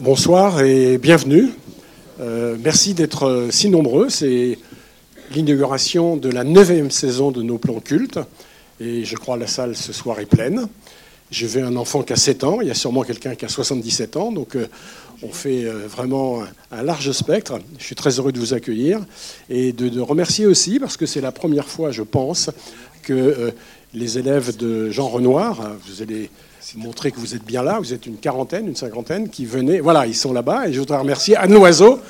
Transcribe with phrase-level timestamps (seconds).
[0.00, 1.50] Bonsoir et bienvenue.
[2.20, 4.08] Euh, merci d'être euh, si nombreux.
[4.08, 4.56] C'est
[5.32, 8.20] l'inauguration de la neuvième saison de nos plans cultes.
[8.78, 10.68] Et je crois la salle ce soir est pleine.
[11.32, 12.60] Je vais un enfant qui a 7 ans.
[12.60, 14.30] Il y a sûrement quelqu'un qui a 77 ans.
[14.30, 14.68] Donc euh,
[15.24, 17.58] on fait vraiment un large spectre.
[17.80, 19.00] Je suis très heureux de vous accueillir
[19.50, 22.50] et de, de remercier aussi, parce que c'est la première fois, je pense,
[23.02, 23.52] que
[23.94, 26.30] les élèves de Jean Renoir, vous allez
[26.76, 30.06] montrer que vous êtes bien là, vous êtes une quarantaine, une cinquantaine qui venaient, voilà,
[30.06, 32.00] ils sont là-bas, et je voudrais remercier Anne Loiseau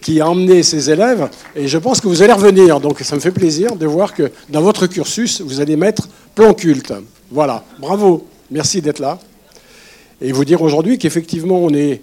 [0.00, 3.20] qui a emmené ses élèves, et je pense que vous allez revenir, donc ça me
[3.20, 6.92] fait plaisir de voir que dans votre cursus, vous allez mettre plan culte.
[7.30, 9.18] Voilà, bravo, merci d'être là.
[10.20, 12.02] Et vous dire aujourd'hui qu'effectivement, on est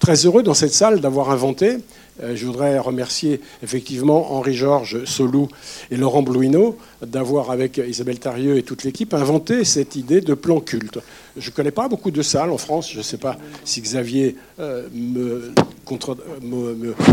[0.00, 1.78] très heureux dans cette salle d'avoir inventé
[2.22, 5.48] je voudrais remercier effectivement Henri-Georges Solou
[5.90, 10.60] et Laurent Blouineau d'avoir, avec Isabelle Tarieux et toute l'équipe, inventé cette idée de plan
[10.60, 10.98] culte.
[11.36, 12.90] Je ne connais pas beaucoup de salles en France.
[12.90, 15.52] Je ne sais pas si Xavier euh, me,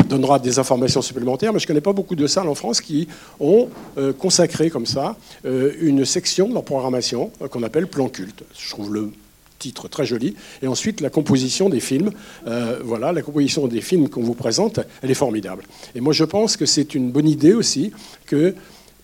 [0.07, 3.07] donnera des informations supplémentaires, mais je ne connais pas beaucoup de salles en France qui
[3.39, 8.43] ont euh, consacré comme ça une section de leur programmation qu'on appelle plan culte.
[8.57, 9.11] Je trouve le
[9.61, 10.35] titre très joli.
[10.61, 12.11] Et ensuite, la composition des films.
[12.47, 15.63] Euh, voilà, la composition des films qu'on vous présente, elle est formidable.
[15.95, 17.91] Et moi, je pense que c'est une bonne idée aussi
[18.25, 18.55] que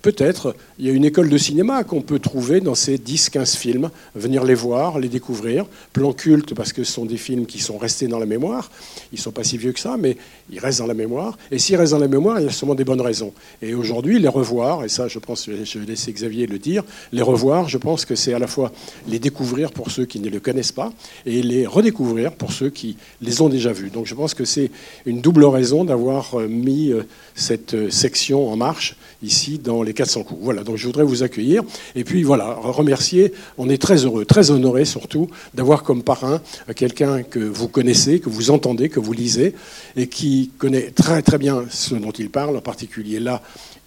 [0.01, 3.89] peut-être il y a une école de cinéma qu'on peut trouver dans ces 10-15 films,
[4.15, 5.65] venir les voir, les découvrir.
[5.93, 8.69] Plan culte parce que ce sont des films qui sont restés dans la mémoire.
[9.11, 10.17] Ils ne sont pas si vieux que ça, mais
[10.49, 11.37] ils restent dans la mémoire.
[11.51, 13.33] Et s'ils restent dans la mémoire, il y a sûrement des bonnes raisons.
[13.61, 17.21] Et aujourd'hui, les revoir, et ça je pense, je vais laisser Xavier le dire, les
[17.21, 18.71] revoir, je pense que c'est à la fois
[19.07, 20.91] les découvrir pour ceux qui ne le connaissent pas
[21.25, 23.89] et les redécouvrir pour ceux qui les ont déjà vus.
[23.89, 24.71] Donc je pense que c'est
[25.05, 27.03] une double raison d'avoir mis euh,
[27.35, 30.39] cette euh, section en marche ici dans les 400 coups.
[30.43, 31.63] Voilà, donc je voudrais vous accueillir.
[31.95, 36.41] Et puis voilà, remercier, on est très heureux, très honoré surtout d'avoir comme parrain
[36.75, 39.55] quelqu'un que vous connaissez, que vous entendez, que vous lisez,
[39.95, 43.41] et qui connaît très très bien ce dont il parle, en particulier là.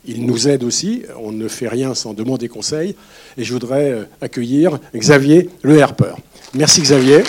[0.07, 2.97] Il nous aide aussi, on ne fait rien sans demander conseil.
[3.37, 6.15] Et je voudrais euh, accueillir Xavier Le Herper.
[6.55, 7.23] Merci Xavier.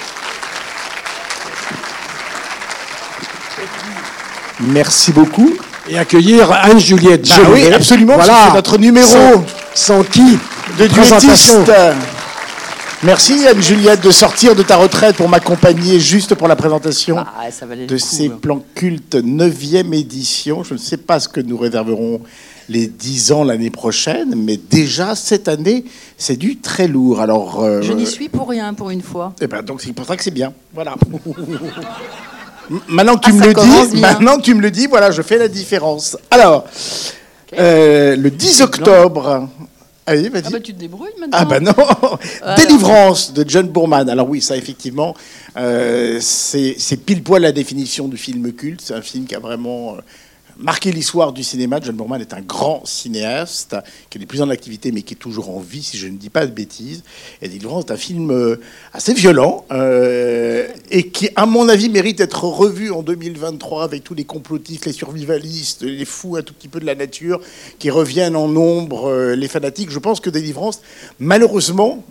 [4.62, 5.58] Merci beaucoup
[5.92, 8.46] et accueillir Anne-Juliette bah oui, absolument, voilà.
[8.48, 9.08] c'est notre numéro
[9.74, 10.38] sans, qui
[10.80, 11.72] de duettiste.
[13.04, 17.28] Merci Anne-Juliette de sortir de ta retraite pour m'accompagner juste pour la présentation bah,
[17.88, 18.38] de ces hein.
[18.42, 20.64] plans cultes 9e édition.
[20.64, 22.22] Je ne sais pas ce que nous réserverons
[22.70, 25.84] les 10 ans l'année prochaine, mais déjà cette année,
[26.18, 27.20] c'est du très lourd.
[27.20, 29.34] Alors, euh, Je n'y suis pour rien pour une fois.
[29.42, 30.54] Et eh ben, donc c'est pour ça que c'est bien.
[30.74, 30.96] Voilà.
[32.88, 35.38] Maintenant que tu ah, me le dis, maintenant tu me le dis, voilà, je fais
[35.38, 36.18] la différence.
[36.30, 36.66] Alors,
[37.58, 39.50] euh, le 10 octobre.
[40.06, 40.44] Allez, vas-y.
[40.48, 41.38] Ah bah tu te débrouilles maintenant.
[41.40, 41.74] Ah bah non
[42.58, 44.10] Délivrance de John Boorman.
[44.10, 45.14] Alors oui, ça effectivement,
[45.58, 48.82] euh, c'est pile poil la définition du film culte.
[48.82, 50.02] C'est un film qui a vraiment euh,
[50.58, 51.80] marqué l'histoire du cinéma.
[51.82, 53.76] John Boorman est un grand cinéaste
[54.10, 56.30] qui n'est plus en activité mais qui est toujours en vie, si je ne dis
[56.30, 57.04] pas de bêtises.
[57.42, 58.60] Et Délivrance est un film euh,
[58.94, 64.14] assez violent euh, et qui, à mon avis, mérite d'être revu en 2023 avec tous
[64.14, 67.42] les complotistes, les survivalistes, les fous un tout petit peu de la nature
[67.80, 69.90] qui reviennent en nombre, euh, les fanatiques.
[69.90, 70.82] Je pense que Délivrance,
[71.20, 72.04] malheureusement,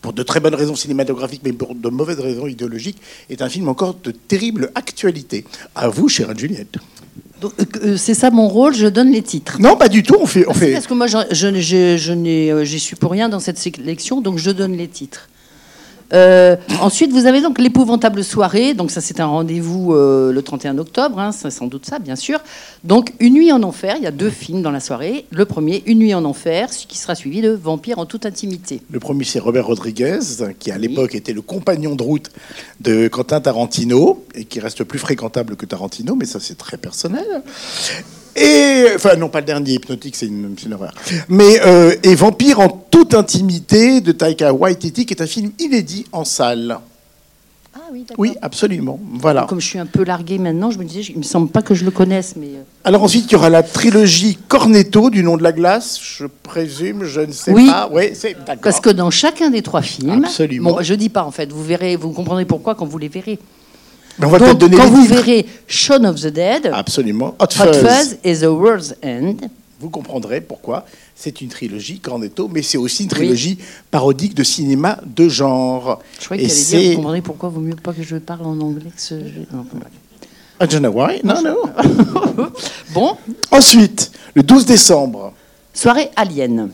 [0.00, 3.68] pour de très bonnes raisons cinématographiques, mais pour de mauvaises raisons idéologiques, est un film
[3.68, 5.44] encore de terrible actualité.
[5.74, 6.76] À vous, chère Juliette.
[7.44, 7.48] Euh,
[7.82, 9.58] euh, c'est ça mon rôle, je donne les titres.
[9.60, 10.46] Non, pas du tout, on fait.
[10.46, 10.72] On ah, fait...
[10.72, 14.50] Parce que moi, je, je, je, euh, suis pour rien dans cette sélection, donc je
[14.50, 15.28] donne les titres.
[16.12, 18.74] Euh, ensuite, vous avez donc l'épouvantable soirée.
[18.74, 21.18] Donc ça, c'est un rendez-vous euh, le 31 octobre.
[21.18, 22.40] Hein, c'est sans doute ça, bien sûr.
[22.84, 23.96] Donc Une nuit en enfer.
[23.98, 25.26] Il y a deux films dans la soirée.
[25.30, 28.80] Le premier, Une nuit en enfer, qui sera suivi de Vampire en toute intimité.
[28.90, 30.20] Le premier, c'est Robert Rodriguez,
[30.58, 32.30] qui à l'époque était le compagnon de route
[32.80, 37.26] de Quentin Tarantino et qui reste plus fréquentable que Tarantino, mais ça, c'est très personnel.
[38.36, 40.92] Et, enfin, non, pas le dernier, Hypnotique, c'est une, une, horreur.
[41.28, 46.04] Mais, euh, et Vampire en toute intimité de Taika Waititi, qui est un film inédit
[46.12, 46.78] en salle.
[47.74, 48.98] Ah oui, oui, absolument.
[49.12, 49.46] Voilà.
[49.48, 51.74] Comme je suis un peu largué maintenant, je me disais, il me semble pas que
[51.74, 52.48] je le connaisse, mais.
[52.48, 52.62] Euh.
[52.84, 57.04] Alors ensuite, il y aura la trilogie Cornetto du nom de la glace, je présume,
[57.04, 57.88] je ne sais pas.
[57.92, 58.62] Oui, c'est d'accord.
[58.62, 60.72] Parce que dans chacun des trois films, absolument.
[60.72, 63.38] Bon, je dis pas en fait, vous verrez, vous comprendrez pourquoi quand vous les verrez.
[64.22, 67.34] On va Donc, quand vous verrez Shaun of the Dead, Absolument.
[67.38, 68.16] Hot, Fuzz.
[68.24, 69.34] et The World's End,
[69.78, 73.58] vous comprendrez pourquoi c'est une trilogie Cornetto, mais c'est aussi une trilogie
[73.90, 76.00] parodique de cinéma de genre.
[76.18, 78.58] Je croyais qu'elle allait dire, vous comprendrez pourquoi vaut mieux pas que je parle en
[78.60, 79.14] anglais que ce...
[80.58, 81.20] I don't know why.
[81.22, 81.56] Non, non.
[82.94, 83.16] bon.
[83.50, 85.34] Ensuite, le 12 décembre.
[85.74, 86.70] Soirée Alien.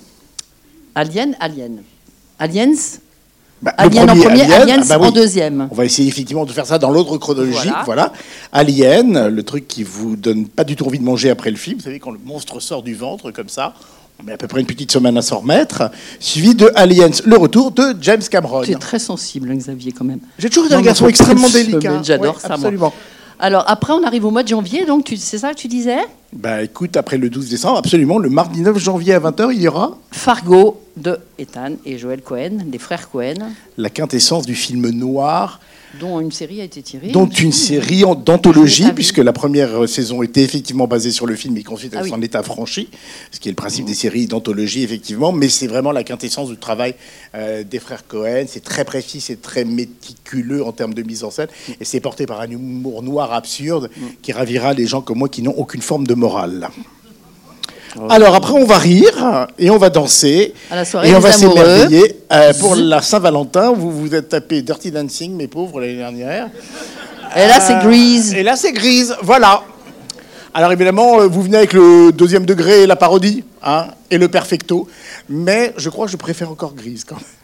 [0.94, 1.82] Alien, Alien.
[2.38, 2.74] Aliens
[3.62, 5.08] Bah, Alien en premier, Alien, Aliens ah bah oui.
[5.08, 5.68] en deuxième.
[5.70, 7.70] On va essayer effectivement de faire ça dans l'ordre chronologique.
[7.84, 8.12] Voilà.
[8.12, 8.12] Voilà.
[8.52, 11.78] Alien, le truc qui vous donne pas du tout envie de manger après le film.
[11.78, 13.74] Vous savez, quand le monstre sort du ventre comme ça,
[14.20, 15.90] on met à peu près une petite semaine à s'en remettre.
[16.18, 18.62] Suivi de Aliens, le retour de James Cameron.
[18.62, 20.20] Tu es très sensible, Xavier, quand même.
[20.38, 22.02] J'ai toujours été un garçon extrêmement délicat.
[22.02, 22.56] j'adore ça, moi.
[22.56, 22.92] Absolument.
[23.38, 25.98] Alors, après, on arrive au mois de janvier, donc c'est ça que tu disais?
[26.32, 29.68] Bah écoute, après le 12 décembre, absolument, le mardi 9 janvier à 20h, il y
[29.68, 33.34] aura Fargo de Ethan et Joel Cohen, des frères Cohen,
[33.76, 35.60] la quintessence du film noir,
[36.00, 37.08] dont une série a été tirée.
[37.08, 41.62] dont une série d'anthologie, puisque la première saison était effectivement basée sur le film et
[41.62, 42.08] qu'ensuite elle Ah oui.
[42.10, 42.88] s'en est affranchie,
[43.30, 46.56] ce qui est le principe des séries d'anthologie, effectivement, mais c'est vraiment la quintessence du
[46.56, 46.94] travail
[47.34, 48.44] euh, des frères Cohen.
[48.48, 51.48] C'est très précis, c'est très méticuleux en termes de mise en scène,
[51.78, 54.02] et c'est porté par un humour noir absurde Mm.
[54.22, 56.68] qui ravira les gens comme moi qui n'ont aucune forme de morale.
[58.08, 60.54] Alors après, on va rire et on va danser.
[60.70, 62.16] À la soirée et on des va s'émerveiller.
[62.32, 66.48] Euh, pour la Saint-Valentin, vous vous êtes tapé Dirty Dancing, mes pauvres, l'année dernière.
[67.36, 68.32] Et là, c'est Grease.
[68.34, 69.62] Et là, c'est Grise, voilà.
[70.54, 74.28] Alors évidemment, euh, vous venez avec le deuxième degré et la parodie, hein, et le
[74.28, 74.88] perfecto.
[75.28, 77.41] Mais je crois que je préfère encore Grise quand même.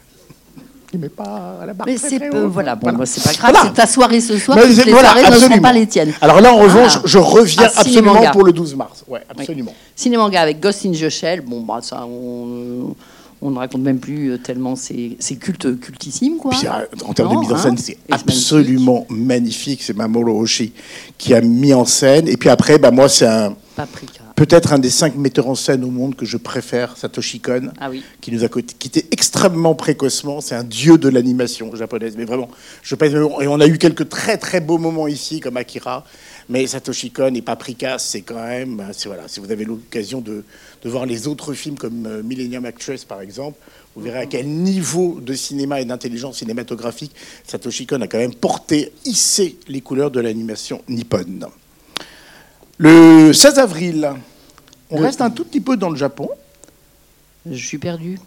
[0.97, 2.97] Met pas à la barre Mais c'est peu- voilà, bon, Voilà.
[2.97, 3.69] bah, c'est pas grave, Voilà.
[3.69, 6.13] c'est ta soirée ce soir, Mais les voilà, soirées ne seront pas les tiennes.
[6.19, 9.03] Alors là, en revanche, je reviens Ah, absolument pour le 12 mars.
[9.07, 9.73] Ouais, absolument.
[9.95, 12.95] Cinémanga avec Ghost in the Shell, bon, bah, ça, on,
[13.41, 16.51] on ne raconte même plus euh, tellement c'est culte, cultissime, quoi.
[16.51, 17.59] Puis, euh, en termes de mise en hein.
[17.59, 19.83] scène, c'est Et c'est absolument magnifique.
[19.83, 20.73] C'est Mamoru Oshii
[21.19, 22.27] qui a mis en scène.
[22.27, 24.18] Et puis après, bah, moi, c'est un, Paprika.
[24.39, 27.71] Peut-être un des cinq metteurs en scène au monde que je préfère, Satoshi Kon.
[27.77, 28.01] Ah oui.
[28.21, 30.39] qui nous a quitté extrêmement précocement.
[30.39, 32.15] C'est un dieu de l'animation japonaise.
[32.17, 32.49] Mais vraiment,
[32.81, 33.41] je mots.
[33.41, 36.05] Et on a eu quelques très très beaux moments ici, comme Akira.
[36.47, 38.77] Mais Satoshi Kon et Paprika, c'est quand même.
[38.77, 40.45] bah, c'est- voilà, si vous avez l'occasion de,
[40.83, 43.57] de voir les autres films comme euh, Millennium Actress, par exemple,
[43.93, 47.11] vous verrez à quel niveau de cinéma et d'intelligence cinématographique
[47.45, 51.45] Satoshi Kon a quand même porté, hissé les couleurs de l'animation nippone.
[52.79, 54.09] Le 16 avril,
[54.89, 56.29] on Le- reste un tout petit peu dans le Japon.
[57.49, 58.17] Je suis perdu.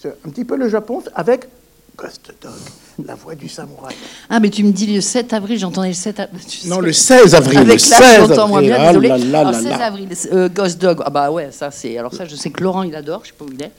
[0.00, 1.46] C'est un petit peu le Japon avec
[1.96, 2.52] Ghost Dog,
[3.06, 3.94] la voix du samouraï.
[4.28, 6.40] Ah, mais tu me dis le 7 avril, j'entendais le 7 avril.
[6.66, 7.58] Non, le 16 avril.
[7.58, 8.70] Avec le là, 16 j'entends moins avril.
[8.74, 9.08] bien, Ah désolé.
[9.08, 9.84] là là Alors, là 16 là.
[9.86, 11.02] avril, euh, Ghost Dog.
[11.06, 11.96] Ah bah ouais, ça c'est.
[11.96, 13.20] Alors ça, je sais que Laurent, il adore.
[13.22, 13.70] Je sais pas où il est.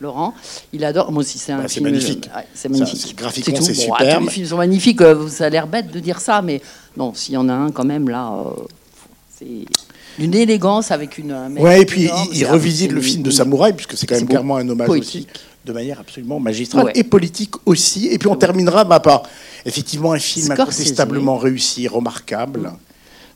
[0.00, 0.34] Laurent,
[0.72, 1.10] il adore.
[1.12, 1.84] Moi aussi, c'est un Bah, c'est film.
[1.90, 2.28] magnifique.
[2.34, 3.00] ouais, c'est magnifique.
[3.06, 3.62] c'est- graphiquement, tout.
[3.64, 5.00] c'est Bon, tous les films sont magnifiques.
[5.02, 6.60] euh, Ça a l'air bête de dire ça, mais
[6.96, 8.50] non, s'il y en a un quand même là, euh,
[9.38, 9.64] c'est
[10.18, 11.32] d'une élégance avec une.
[11.58, 14.56] Ouais, et puis énorme, il, revisite le film de samouraï, puisque c'est quand même clairement
[14.56, 15.28] un hommage Poétique.
[15.32, 16.92] aussi, de manière absolument magistrale Ouais.
[16.94, 18.08] et politique aussi.
[18.08, 19.22] Et puis on terminera bah, par
[19.64, 20.60] effectivement un film Scorsese.
[20.80, 22.72] incontestablement réussi, remarquable.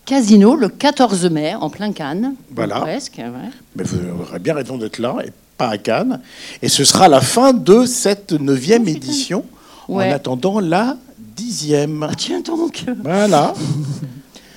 [0.05, 2.35] Casino le 14 mai en plein Cannes.
[2.55, 2.81] Voilà.
[2.81, 3.17] Presque.
[3.19, 3.51] ouais.
[3.77, 6.21] Mais vous aurez bien raison d'être là et pas à Cannes.
[6.63, 9.45] Et ce sera la fin de cette neuvième édition,
[9.89, 10.09] Ouais.
[10.11, 10.97] en attendant la
[11.37, 12.07] dixième.
[12.09, 12.85] Ah, tiens donc.
[13.03, 13.53] Voilà.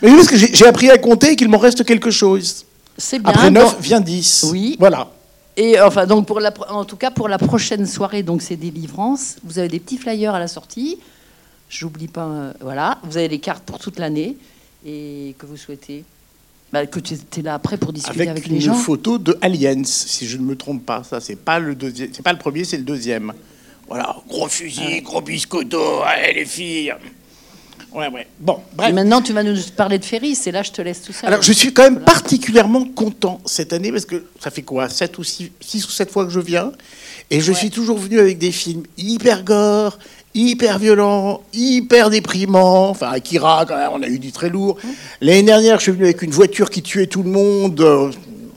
[0.01, 2.65] Mais oui, parce que j'ai appris à compter et qu'il m'en reste quelque chose.
[2.97, 3.29] C'est bien.
[3.31, 3.79] Après 9 Bon.
[3.81, 4.45] vient 10.
[4.51, 4.75] Oui.
[4.79, 5.07] Voilà.
[5.57, 9.35] Et enfin, donc pour la, en tout cas pour la prochaine soirée, donc c'est délivrance.
[9.43, 10.97] Vous avez des petits flyers à la sortie.
[11.69, 12.97] J'oublie pas, euh, voilà.
[13.03, 14.37] Vous avez les cartes pour toute l'année
[14.85, 16.03] et que vous souhaitez.
[16.73, 18.73] Bah, que tu es là après pour discuter Avec, avec, une les gens.
[18.75, 21.03] photo de Aliens, si je ne me trompe pas.
[21.03, 23.33] Ça, c'est pas le deuxième, c'est pas le premier, c'est le deuxième.
[23.89, 26.93] Voilà, gros fusil, gros biscotto, allez les filles.
[27.93, 28.25] Ouais, ouais.
[28.39, 30.37] Bon, Et maintenant, tu vas nous parler de Ferris.
[30.45, 31.27] Et là, je te laisse tout seul.
[31.27, 32.05] Alors, je suis quand même Voilà.
[32.05, 35.49] particulièrement content cette année parce que ça fait quoi 7 ou 6,
[35.85, 36.71] ou 7 fois que je viens
[37.29, 37.57] et je Ouais.
[37.57, 39.99] suis toujours venu avec des films hyper gore,
[40.33, 42.89] hyper violents, hyper déprimants.
[42.89, 44.77] Enfin, Akira, quand même, on a eu du très lourd.
[45.19, 47.79] L'année dernière, je suis venu avec une voiture qui tuait tout le monde.
[47.81, 48.11] euh,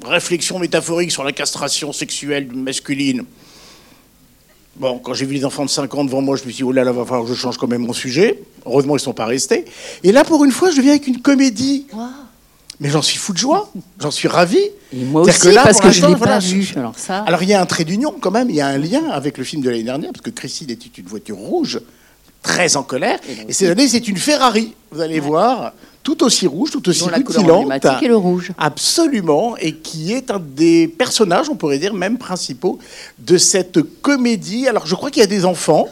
[0.05, 3.25] réflexion métaphorique sur la castration sexuelle masculine.
[4.77, 6.65] Bon, quand j'ai vu les enfants de 5 ans devant moi, je me suis dit,
[6.65, 8.41] oh là là, va falloir que je change quand même mon sujet.
[8.67, 9.65] Heureusement, ils ne sont pas restés.
[10.03, 11.87] Et là, pour une fois, je viens avec une comédie.
[12.81, 14.59] Mais j'en suis fou de joie, j'en suis ravi.
[14.93, 16.73] Et moi aussi, que là, parce que je l'ai pas vu.
[16.77, 17.21] Alors ça.
[17.23, 19.39] Alors il y a un trait d'union quand même, il y a un lien avec
[19.39, 21.81] le film de l'année dernière, parce que Christine était une voiture rouge,
[22.43, 26.47] très en colère, Et et cette année c'est une Ferrari, vous allez voir, tout aussi
[26.47, 27.85] rouge, tout aussi rutilante.
[27.85, 28.53] est le rouge.
[28.59, 32.79] Absolument, et qui est un des personnages, on pourrait dire même principaux,
[33.19, 34.69] de cette comédie.
[34.69, 35.89] Alors je crois qu'il y a des enfants,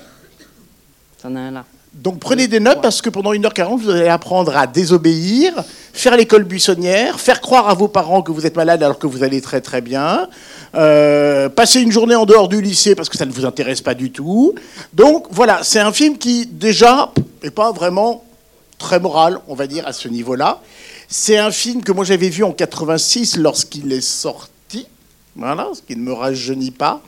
[1.23, 1.65] T'en as un là.
[1.95, 5.53] Donc prenez des notes parce que pendant 1h40, vous allez apprendre à désobéir,
[5.93, 9.23] faire l'école buissonnière, faire croire à vos parents que vous êtes malade alors que vous
[9.23, 10.27] allez très très bien,
[10.75, 13.93] euh, passer une journée en dehors du lycée parce que ça ne vous intéresse pas
[13.95, 14.55] du tout.
[14.95, 17.13] Donc voilà, c'est un film qui déjà
[17.45, 18.25] n'est pas vraiment
[18.79, 20.61] très moral, on va dire, à ce niveau-là.
[21.09, 24.87] C'est un film que moi j'avais vu en 86 lorsqu'il est sorti,
[25.37, 27.03] voilà, ce qui ne me rajeunit pas.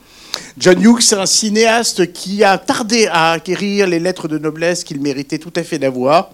[0.57, 5.37] John Hughes, un cinéaste qui a tardé à acquérir les lettres de noblesse qu'il méritait
[5.37, 6.31] tout à fait d'avoir.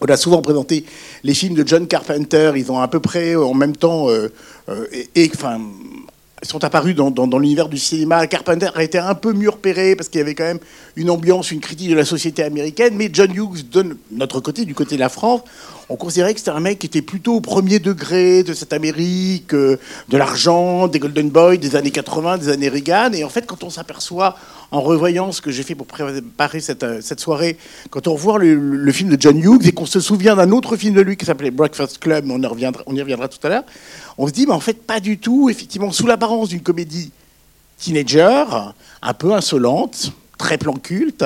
[0.00, 0.84] On a souvent présenté
[1.24, 4.32] les films de John Carpenter, ils ont à peu près en même temps, euh,
[4.68, 5.30] euh, et,
[6.42, 8.26] sont apparus dans, dans, l'univers du cinéma.
[8.26, 10.60] Carpenter a été un peu mieux repéré parce qu'il y avait quand même
[10.96, 12.94] une ambiance, une critique de la société américaine.
[12.96, 15.42] Mais John Hughes, de notre côté, du côté de la France,
[15.88, 19.54] on considérait que c'était un mec qui était plutôt au premier degré de cette Amérique,
[19.54, 19.78] euh,
[20.08, 23.12] de l'argent, des Golden Boys, des années 80, des années Reagan.
[23.14, 24.36] Et en fait, quand on s'aperçoit,
[24.70, 27.56] en revoyant ce que j'ai fait pour préparer cette, euh, cette, soirée,
[27.90, 30.94] quand on revoit le, film de John Hughes et qu'on se souvient d'un autre film
[30.94, 33.64] de lui qui s'appelait Breakfast Club, on y reviendra, on y reviendra tout à l'heure,
[34.18, 35.48] on se dit, mais en fait, pas du tout.
[35.48, 37.12] Effectivement, sous l'apparence d'une comédie
[37.78, 38.44] teenager,
[39.02, 41.24] un peu insolente, très plan culte.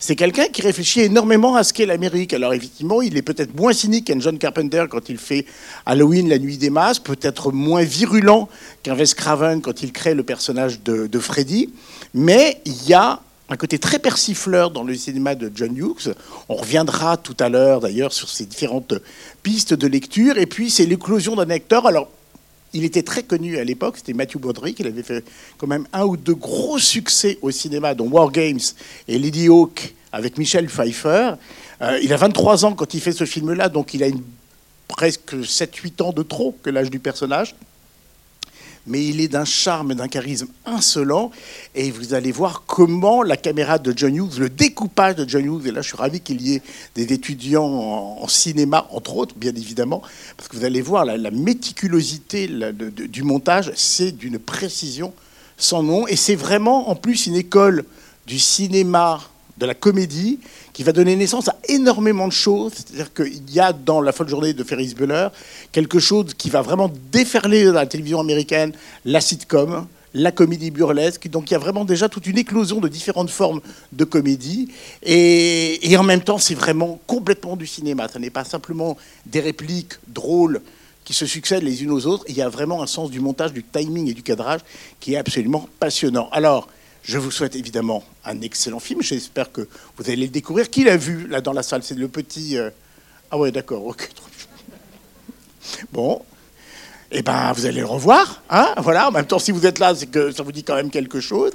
[0.00, 2.32] C'est quelqu'un qui réfléchit énormément à ce qu'est l'Amérique.
[2.32, 5.46] Alors effectivement, il est peut-être moins cynique qu'un John Carpenter quand il fait
[5.86, 8.48] Halloween, la nuit des masques, peut-être moins virulent
[8.82, 11.70] qu'un Wes Craven quand il crée le personnage de, de Freddy.
[12.14, 16.14] Mais il y a un côté très persifleur dans le cinéma de John Hughes.
[16.48, 18.94] On reviendra tout à l'heure d'ailleurs sur ces différentes
[19.42, 20.38] pistes de lecture.
[20.38, 21.86] Et puis c'est l'éclosion d'un acteur.
[21.86, 22.08] Alors
[22.74, 24.80] il était très connu à l'époque, c'était Matthew Broderick.
[24.80, 25.24] Il avait fait
[25.56, 28.60] quand même un ou deux gros succès au cinéma, dont War Games
[29.08, 31.32] et Lady Hawk avec Michel Pfeiffer.
[31.80, 34.08] Euh, il a 23 ans quand il fait ce film-là, donc il a
[34.88, 37.54] presque 7-8 ans de trop que l'âge du personnage
[38.86, 41.30] mais il est d'un charme et d'un charisme insolent.
[41.74, 45.66] Et vous allez voir comment la caméra de John Hughes, le découpage de John Hughes,
[45.66, 46.62] et là je suis ravi qu'il y ait
[46.94, 50.02] des étudiants en, cinéma, entre autres, bien évidemment,
[50.36, 55.12] parce que vous allez voir la, méticulosité du montage, c'est d'une précision
[55.56, 56.06] sans nom.
[56.06, 57.84] Et c'est vraiment en plus une école
[58.26, 59.20] du cinéma,
[59.58, 60.40] de la comédie,
[60.72, 62.72] qui va donner naissance à énormément de choses.
[62.74, 65.28] C'est-à-dire qu'il y a dans La folle journée de Ferris Bueller
[65.72, 68.72] quelque chose qui va vraiment déferler dans la télévision américaine,
[69.04, 71.28] la sitcom, la comédie burlesque.
[71.28, 73.60] Donc il y a vraiment déjà toute une éclosion de différentes formes
[73.92, 74.68] de comédie.
[75.02, 78.08] Et, et en même temps, c'est vraiment complètement du cinéma.
[78.12, 78.96] Ce n'est pas simplement
[79.26, 80.60] des répliques drôles
[81.04, 82.24] qui se succèdent les unes aux autres.
[82.28, 84.60] Il y a vraiment un sens du montage, du timing et du cadrage
[85.00, 86.28] qui est absolument passionnant.
[86.32, 86.68] Alors,
[87.04, 89.02] je vous souhaite évidemment un excellent film.
[89.02, 89.68] J'espère que
[89.98, 90.70] vous allez le découvrir.
[90.70, 91.82] Qui l'a vu là dans la salle?
[91.82, 92.56] C'est le petit.
[92.56, 92.70] Euh,
[93.30, 93.84] ah ouais, d'accord.
[93.84, 94.08] Ok.
[95.92, 96.22] Bon.
[97.12, 99.08] Eh ben, vous allez le revoir, hein Voilà.
[99.08, 101.20] En même temps, si vous êtes là, c'est que ça vous dit quand même quelque
[101.20, 101.52] chose.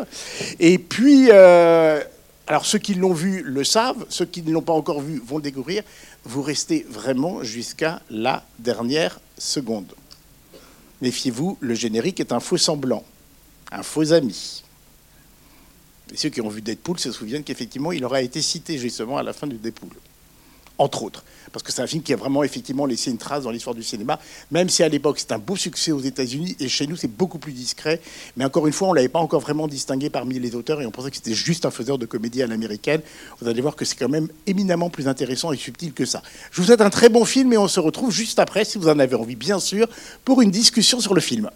[0.59, 2.01] Et puis, euh,
[2.47, 4.05] alors ceux qui l'ont vu le savent.
[4.09, 5.81] Ceux qui ne l'ont pas encore vu vont le découvrir.
[6.25, 9.93] Vous restez vraiment jusqu'à la dernière seconde.
[11.01, 13.03] Méfiez-vous, le générique est un faux semblant,
[13.71, 14.63] un faux ami.
[16.13, 19.23] Et ceux qui ont vu Deadpool se souviennent qu'effectivement, il aura été cité justement à
[19.23, 19.89] la fin du Deadpool.
[20.77, 21.25] Entre autres.
[21.51, 23.83] Parce que c'est un film qui a vraiment effectivement laissé une trace dans l'histoire du
[23.83, 24.17] cinéma,
[24.49, 27.37] même si à l'époque c'est un beau succès aux États-Unis et chez nous c'est beaucoup
[27.37, 27.99] plus discret.
[28.37, 30.85] Mais encore une fois, on ne l'avait pas encore vraiment distingué parmi les auteurs et
[30.85, 33.01] on pensait que c'était juste un faiseur de comédie à l'américaine.
[33.41, 36.21] Vous allez voir que c'est quand même éminemment plus intéressant et subtil que ça.
[36.51, 38.87] Je vous souhaite un très bon film et on se retrouve juste après, si vous
[38.87, 39.87] en avez envie, bien sûr,
[40.23, 41.49] pour une discussion sur le film.